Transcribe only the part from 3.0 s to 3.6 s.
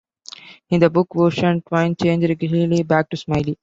to Smiley.